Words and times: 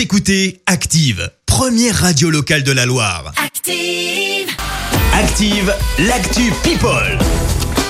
Vous 0.00 0.04
écoutez 0.04 0.62
Active, 0.64 1.30
première 1.44 1.94
radio 1.94 2.30
locale 2.30 2.62
de 2.62 2.72
la 2.72 2.86
Loire. 2.86 3.34
Active. 3.36 4.48
Active, 5.12 5.74
l'actu 5.98 6.50
People. 6.62 7.18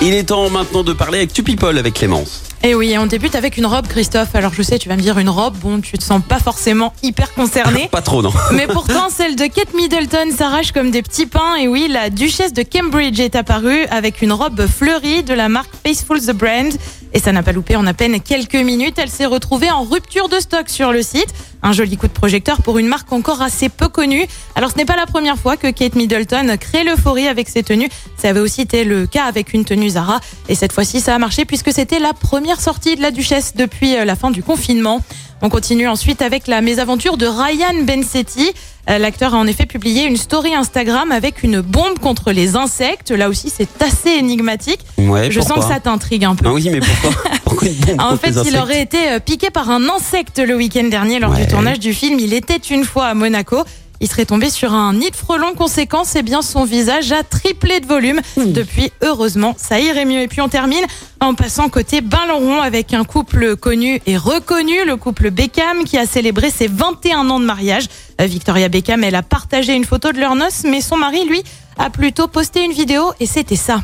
Il 0.01 0.13
est 0.13 0.25
temps 0.25 0.49
maintenant 0.49 0.83
de 0.83 0.91
parler 0.91 1.19
avec 1.19 1.31
Tu 1.31 1.41
People 1.41 1.77
avec 1.77 1.93
Clémence. 1.93 2.43
Et 2.63 2.75
oui, 2.75 2.97
on 2.99 3.05
débute 3.05 3.33
avec 3.35 3.55
une 3.55 3.65
robe, 3.65 3.87
Christophe. 3.87 4.35
Alors 4.35 4.53
je 4.53 4.61
sais, 4.61 4.77
tu 4.77 4.89
vas 4.89 4.97
me 4.97 5.01
dire 5.01 5.19
une 5.19 5.29
robe, 5.29 5.55
bon, 5.59 5.79
tu 5.79 5.97
te 5.97 6.03
sens 6.03 6.21
pas 6.27 6.39
forcément 6.39 6.93
hyper 7.01 7.33
concerné. 7.33 7.87
Pas 7.91 8.01
trop, 8.01 8.21
non. 8.21 8.33
Mais 8.51 8.67
pourtant, 8.67 9.09
celle 9.09 9.37
de 9.37 9.45
Kate 9.45 9.73
Middleton 9.73 10.35
s'arrache 10.37 10.73
comme 10.73 10.91
des 10.91 11.03
petits 11.03 11.27
pains. 11.27 11.55
Et 11.61 11.69
oui, 11.69 11.87
la 11.89 12.09
duchesse 12.09 12.51
de 12.51 12.63
Cambridge 12.63 13.21
est 13.21 13.37
apparue 13.37 13.85
avec 13.89 14.21
une 14.21 14.33
robe 14.33 14.67
fleurie 14.67 15.23
de 15.23 15.33
la 15.33 15.47
marque 15.47 15.71
Faithful 15.81 16.19
the 16.19 16.33
Brand. 16.33 16.73
Et 17.13 17.19
ça 17.19 17.31
n'a 17.31 17.43
pas 17.43 17.51
loupé 17.51 17.75
en 17.75 17.85
à 17.87 17.93
peine 17.93 18.19
quelques 18.21 18.55
minutes. 18.55 18.95
Elle 18.97 19.09
s'est 19.09 19.25
retrouvée 19.25 19.69
en 19.69 19.83
rupture 19.83 20.29
de 20.29 20.39
stock 20.39 20.69
sur 20.69 20.91
le 20.91 21.01
site. 21.01 21.33
Un 21.63 21.73
joli 21.73 21.97
coup 21.97 22.07
de 22.07 22.13
projecteur 22.13 22.61
pour 22.61 22.77
une 22.77 22.87
marque 22.87 23.11
encore 23.11 23.41
assez 23.41 23.69
peu 23.69 23.87
connue. 23.87 24.25
Alors 24.55 24.71
ce 24.71 24.77
n'est 24.77 24.85
pas 24.85 24.95
la 24.95 25.05
première 25.05 25.37
fois 25.37 25.57
que 25.57 25.69
Kate 25.69 25.95
Middleton 25.95 26.55
crée 26.59 26.83
l'euphorie 26.83 27.27
avec 27.27 27.49
ses 27.49 27.63
tenues. 27.63 27.89
Ça 28.17 28.29
avait 28.29 28.39
aussi 28.39 28.61
été 28.61 28.83
le 28.83 29.05
cas 29.07 29.25
avec 29.25 29.53
une 29.53 29.65
tenue 29.65 29.89
Zara. 29.89 30.19
Et 30.49 30.55
cette 30.55 30.71
fois-ci, 30.71 31.01
ça 31.01 31.15
a 31.15 31.19
marché 31.19 31.45
puisque 31.45 31.71
c'était 31.71 31.99
la 31.99 32.13
première 32.13 32.59
sortie 32.59 32.95
de 32.95 33.01
la 33.01 33.11
duchesse 33.11 33.55
depuis 33.55 33.95
euh, 33.95 34.05
la 34.05 34.15
fin 34.15 34.31
du 34.31 34.43
confinement. 34.43 35.01
On 35.43 35.49
continue 35.49 35.87
ensuite 35.87 36.21
avec 36.21 36.47
la 36.47 36.61
mésaventure 36.61 37.17
de 37.17 37.25
Ryan 37.25 37.83
Bensetti. 37.83 38.51
Euh, 38.89 38.97
L'acteur 38.97 39.35
a 39.35 39.37
en 39.37 39.47
effet 39.47 39.65
publié 39.65 40.05
une 40.05 40.17
story 40.17 40.53
Instagram 40.55 41.11
avec 41.11 41.43
une 41.43 41.61
bombe 41.61 41.99
contre 41.99 42.31
les 42.31 42.55
insectes. 42.55 43.11
Là 43.11 43.29
aussi, 43.29 43.51
c'est 43.55 43.81
assez 43.81 44.09
énigmatique. 44.11 44.79
Ouais, 44.97 45.29
Je 45.31 45.39
sens 45.41 45.59
que 45.65 45.71
ça 45.73 45.79
t'intrigue 45.79 46.25
un 46.25 46.35
peu. 46.35 46.45
Ah 46.47 46.53
oui, 46.53 46.67
mais 46.71 46.79
pourquoi 46.79 47.31
Pourquoi 47.43 47.67
En 47.99 48.17
fait, 48.17 48.33
il 48.45 48.57
aurait 48.57 48.81
été 48.81 49.11
euh, 49.11 49.19
piqué 49.19 49.49
par 49.49 49.69
un 49.69 49.87
insecte 49.89 50.39
le 50.39 50.55
week-end 50.55 50.85
dernier 50.89 51.19
lors 51.19 51.31
Ouais. 51.31 51.45
du 51.45 51.47
tournage 51.47 51.79
du 51.79 51.93
film 51.93 52.19
Il 52.19 52.33
était 52.33 52.57
une 52.57 52.83
fois 52.85 53.05
à 53.07 53.13
Monaco. 53.13 53.63
Il 54.01 54.07
serait 54.07 54.25
tombé 54.25 54.49
sur 54.49 54.73
un 54.73 54.93
nid 54.93 55.11
de 55.11 55.15
frelons. 55.15 55.53
Conséquence, 55.53 56.15
eh 56.15 56.23
bien, 56.23 56.41
son 56.41 56.65
visage 56.65 57.11
a 57.11 57.21
triplé 57.21 57.79
de 57.79 57.85
volume. 57.85 58.19
Depuis, 58.35 58.91
heureusement, 59.03 59.53
ça 59.59 59.79
irait 59.79 60.05
mieux. 60.05 60.21
Et 60.21 60.27
puis, 60.27 60.41
on 60.41 60.49
termine 60.49 60.83
en 61.19 61.35
passant 61.35 61.69
côté 61.69 62.01
ballon 62.01 62.39
rond 62.39 62.61
avec 62.61 62.95
un 62.95 63.03
couple 63.03 63.55
connu 63.55 64.01
et 64.07 64.17
reconnu, 64.17 64.85
le 64.87 64.95
couple 64.95 65.29
Beckham, 65.29 65.83
qui 65.85 65.99
a 65.99 66.07
célébré 66.07 66.49
ses 66.49 66.65
21 66.65 67.29
ans 67.29 67.39
de 67.39 67.45
mariage. 67.45 67.85
Euh, 68.19 68.25
Victoria 68.25 68.69
Beckham, 68.69 69.03
elle 69.03 69.13
a 69.13 69.21
partagé 69.21 69.73
une 69.73 69.85
photo 69.85 70.11
de 70.11 70.19
leur 70.19 70.33
noces, 70.33 70.63
mais 70.63 70.81
son 70.81 70.97
mari, 70.97 71.23
lui, 71.25 71.43
a 71.77 71.91
plutôt 71.91 72.27
posté 72.27 72.65
une 72.65 72.73
vidéo 72.73 73.13
et 73.19 73.27
c'était 73.27 73.55
ça. 73.55 73.81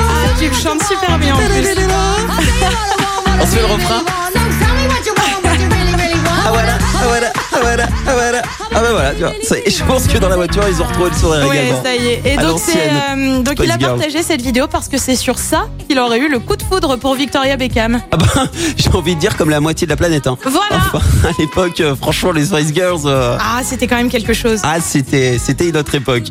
Ah, 0.00 0.30
tu 0.38 0.48
le 0.48 0.54
chantes 0.54 0.82
super 0.82 1.18
bien 1.18 1.34
en 1.34 1.38
plus. 1.38 1.44
On 3.40 3.46
se 3.46 3.50
fait 3.50 3.60
le 3.60 3.66
refrain 3.66 4.27
ah 8.06 8.12
voilà, 8.12 8.42
ah 8.42 8.42
voilà. 8.42 8.42
Ah 8.74 8.80
bah 8.80 8.88
voilà, 8.92 9.10
tu 9.14 9.20
vois. 9.20 9.32
Je 9.66 9.84
pense 9.84 10.06
que 10.06 10.18
dans 10.18 10.28
la 10.28 10.36
voiture, 10.36 10.62
ils 10.68 10.80
ont 10.82 10.84
retrouvé 10.86 11.10
le 11.10 11.16
sourire 11.16 11.46
Oui, 11.48 11.56
également. 11.56 11.82
ça 11.82 11.94
y 11.94 12.06
est. 12.08 12.22
Et 12.24 12.36
donc, 12.36 12.60
euh, 12.68 13.42
donc 13.42 13.54
il 13.62 13.70
a 13.70 13.78
partagé 13.78 14.22
cette 14.22 14.42
vidéo 14.42 14.66
parce 14.70 14.88
que 14.88 14.98
c'est 14.98 15.16
sur 15.16 15.38
ça 15.38 15.66
qu'il 15.88 15.98
aurait 15.98 16.18
eu 16.18 16.28
le 16.28 16.38
coup 16.38 16.56
de 16.56 16.62
foudre 16.62 16.96
pour 16.96 17.14
Victoria 17.14 17.56
Beckham. 17.56 18.00
Ah 18.12 18.16
bah, 18.16 18.26
j'ai 18.76 18.90
envie 18.90 19.14
de 19.14 19.20
dire 19.20 19.36
comme 19.36 19.50
la 19.50 19.60
moitié 19.60 19.86
de 19.86 19.92
la 19.92 19.96
planète. 19.96 20.26
Hein. 20.26 20.36
Voilà. 20.44 20.76
Enfin, 20.92 21.00
à 21.28 21.30
l'époque, 21.38 21.80
euh, 21.80 21.94
franchement, 21.96 22.32
les 22.32 22.46
Spice 22.46 22.72
Girls. 22.74 23.00
euh, 23.06 23.36
Ah, 23.40 23.60
c'était 23.64 23.86
quand 23.86 23.96
même 23.96 24.10
quelque 24.10 24.32
chose. 24.34 24.60
Ah, 24.62 24.80
c'était, 24.80 25.38
c'était 25.38 25.68
une 25.68 25.76
autre 25.76 25.94
époque. 25.94 26.24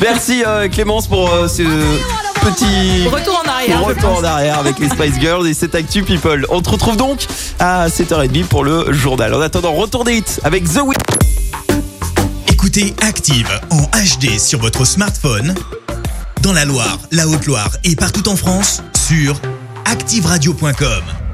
Merci 0.00 0.42
euh, 0.46 0.68
Clémence 0.68 1.06
pour 1.06 1.28
ce 1.48 1.62
petit 2.38 3.06
Retour 3.08 3.42
en 3.44 3.48
arrière. 3.48 3.84
retour 3.84 4.18
en 4.18 4.24
arrière 4.24 4.58
avec 4.58 4.78
les 4.78 4.88
Spice 4.88 5.18
Girls 5.20 5.46
et 5.46 5.54
cette 5.54 5.74
Actu 5.74 6.02
People. 6.02 6.46
On 6.50 6.60
te 6.62 6.70
retrouve 6.70 6.96
donc 6.96 7.26
à 7.58 7.88
7h30 7.88 8.44
pour 8.44 8.64
le 8.64 8.92
journal. 8.92 9.34
En 9.34 9.40
attendant, 9.40 9.72
retour 9.72 10.04
des 10.04 10.18
hits 10.18 10.40
avec 10.44 10.64
The 10.64 10.80
Weeknd. 10.82 11.82
Écoutez 12.50 12.94
Active 13.02 13.48
en 13.70 13.82
HD 13.82 14.38
sur 14.38 14.60
votre 14.60 14.84
smartphone, 14.84 15.54
dans 16.42 16.52
la 16.52 16.64
Loire, 16.64 16.98
la 17.12 17.26
Haute-Loire 17.26 17.70
et 17.84 17.96
partout 17.96 18.28
en 18.28 18.36
France, 18.36 18.82
sur 18.94 19.40
activeradio.com. 19.84 21.27